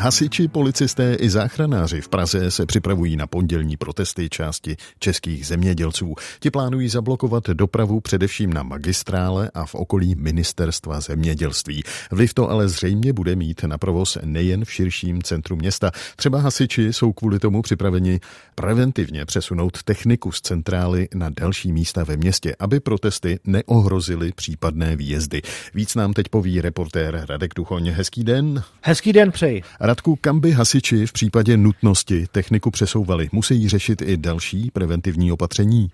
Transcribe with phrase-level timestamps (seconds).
[0.00, 6.14] Hasiči, policisté i záchranáři v Praze se připravují na pondělní protesty části českých zemědělců.
[6.40, 11.82] Ti plánují zablokovat dopravu především na magistrále a v okolí ministerstva zemědělství.
[12.10, 15.90] Vliv to ale zřejmě bude mít na provoz nejen v širším centru města.
[16.16, 18.20] Třeba hasiči jsou kvůli tomu připraveni
[18.54, 25.42] preventivně přesunout techniku z centrály na další místa ve městě, aby protesty neohrozily případné výjezdy.
[25.74, 27.90] Víc nám teď poví reportér Radek Duchoň.
[27.90, 28.62] Hezký den.
[28.82, 29.62] Hezký den přeji.
[29.88, 33.28] Radku, kam by hasiči v případě nutnosti techniku přesouvali?
[33.32, 35.90] Musí řešit i další preventivní opatření?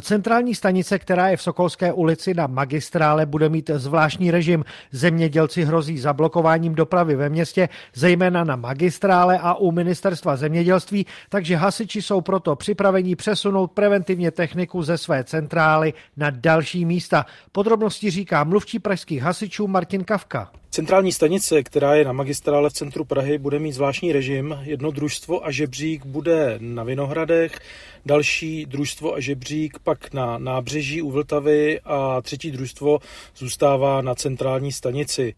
[0.00, 4.64] Centrální stanice, která je v Sokolské ulici na magistrále, bude mít zvláštní režim.
[4.92, 12.02] Zemědělci hrozí zablokováním dopravy ve městě, zejména na magistrále a u ministerstva zemědělství, takže hasiči
[12.02, 17.26] jsou proto připraveni přesunout preventivně techniku ze své centrály na další místa.
[17.52, 20.50] Podrobnosti říká mluvčí pražských hasičů Martin Kavka.
[20.78, 24.58] Centrální stanice, která je na magistrále v centru Prahy, bude mít zvláštní režim.
[24.62, 27.60] Jedno družstvo a žebřík bude na Vinohradech,
[28.06, 32.98] další družstvo a žebřík pak na nábřeží u Vltavy a třetí družstvo
[33.36, 35.34] zůstává na centrální stanici.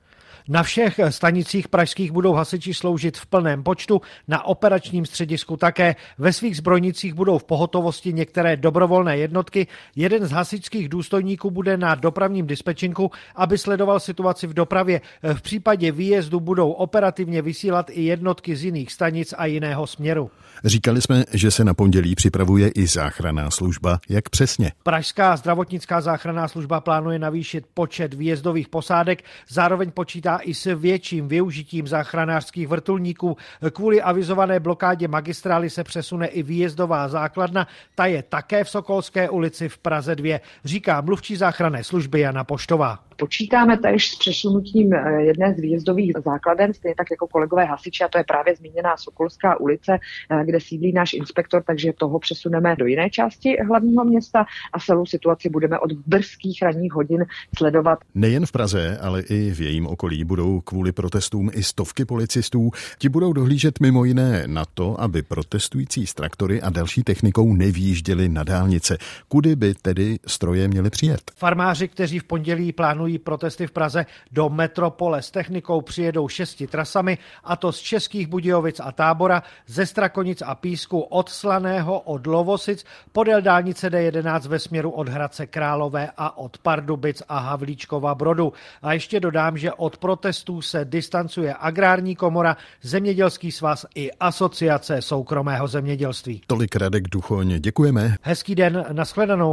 [0.48, 5.96] Na všech stanicích pražských budou hasiči sloužit v plném počtu, na operačním středisku také.
[6.18, 9.66] Ve svých zbrojnicích budou v pohotovosti některé dobrovolné jednotky.
[9.96, 15.00] Jeden z hasičských důstojníků bude na dopravním dispečinku, aby sledoval situaci v dopravě.
[15.34, 20.30] V případě výjezdu budou operativně vysílat i jednotky z jiných stanic a jiného směru.
[20.64, 24.00] Říkali jsme, že se na pondělí připravuje i záchranná služba.
[24.08, 24.72] Jak přesně?
[24.82, 31.86] Pražská zdravotnická záchranná služba plánuje navýšit počet výjezdových posádek, zároveň počítá i s větším využitím
[31.86, 33.36] záchranářských vrtulníků.
[33.72, 39.68] Kvůli avizované blokádě magistrály se přesune i výjezdová základna, ta je také v Sokolské ulici
[39.68, 43.09] v Praze 2, říká mluvčí záchranné služby Jana Poštová.
[43.20, 48.18] Počítáme též s přesunutím jedné z výjezdových základen, stejně tak jako kolegové hasiči, a to
[48.18, 49.98] je právě zmíněná Sokolská ulice,
[50.44, 55.48] kde sídlí náš inspektor, takže toho přesuneme do jiné části hlavního města a celou situaci
[55.48, 57.25] budeme od brzkých ranních hodin
[57.58, 57.98] sledovat.
[58.14, 62.70] Nejen v Praze, ale i v jejím okolí budou kvůli protestům i stovky policistů.
[62.98, 68.28] Ti budou dohlížet mimo jiné na to, aby protestující z traktory a další technikou nevýjížděli
[68.28, 68.98] na dálnice.
[69.28, 71.20] Kudy by tedy stroje měly přijet?
[71.37, 72.72] Farmáři, kteří v pondělí
[73.10, 78.26] plánují protesty v Praze, do metropole s technikou přijedou šesti trasami, a to z Českých
[78.26, 84.59] Budějovic a Tábora, ze Strakonic a Písku, od Slaného, od Lovosic, podél dálnice D11 ve
[84.59, 88.53] směru od Hradce Králové a od Pardubic a Havlíčkova Brodu.
[88.82, 95.69] A ještě dodám, že od protestů se distancuje Agrární komora, Zemědělský svaz i Asociace soukromého
[95.69, 96.41] zemědělství.
[96.47, 98.15] Tolik Radek Duchoň, děkujeme.
[98.22, 99.49] Hezký den, nashledanou.